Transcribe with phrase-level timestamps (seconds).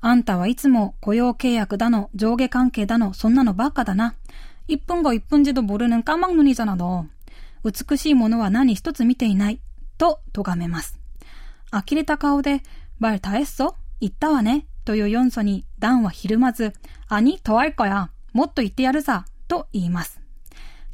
[0.00, 4.14] あんたはいつも雇用契約だの、上下関係だの、そんなのばっかだな。
[4.68, 7.06] 一分後一分지도모르는까막눈이잖아 너。
[7.64, 9.60] 美しいものは何一つ見ていない。
[9.98, 10.98] と、咎めます。
[11.72, 12.62] 呆れた顔で、
[13.00, 14.66] 말다했어言ったわね。
[14.84, 16.74] というヨンソに、ダンはひるまず、
[17.08, 18.10] 兄、とあるかや。
[18.32, 19.24] もっと言ってやるさ。
[19.48, 20.20] と言います。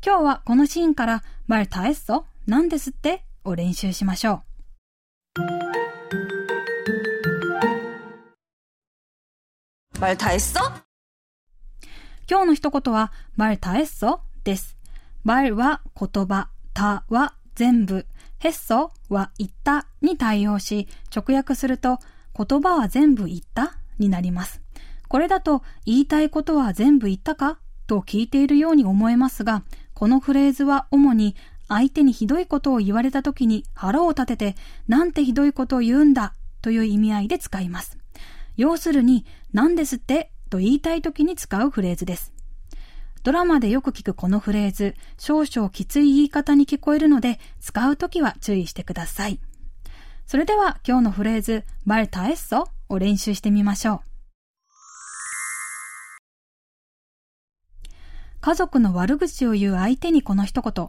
[0.04, 4.42] 今日はこのシーンから、말다했 어何ですってを練習しましょ
[9.94, 9.98] う。
[9.98, 10.60] 말다했어?
[12.30, 14.20] 今日の一言は、말 다 했어?
[14.44, 14.76] です。
[15.24, 18.06] 말は言葉、たは全部、
[18.40, 21.98] 했어は言ったに対応し、直訳すると、
[22.36, 24.60] 言葉は全部言ったになります。
[25.08, 29.62] これだと、言いたいことは全部言ったかと聞いているように思えますが、
[29.94, 31.36] このフレーズは主に
[31.67, 34.55] 相手にひどいことを言われた時に腹を立てて、
[34.87, 37.97] なんてひどいことを言うんだという意味合いで使います。
[38.55, 42.33] 要するに、何ですってと言いたい時に使うフレーズです。
[43.23, 49.39] ドラマでよく聞くこのフレーズ、少々きつい言い方に聞こえるので、使うときは注意してください。
[50.25, 54.07] それでは今日のフレーズ、말タエッソを練習してみましょう。
[58.39, 60.87] 家族の悪口を言う相手にこの一言、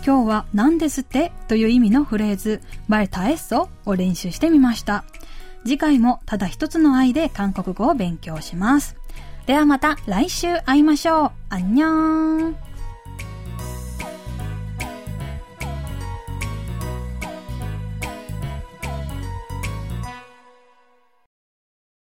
[0.05, 5.03] 今日は何ですってという意味のフレーズ、말タエッソを練習してみました。
[5.64, 8.96] 次回もただ一つの愛で韓国語を勉強します。
[9.46, 11.32] ではまた来週会いましょう。
[11.48, 12.56] あんにょーん。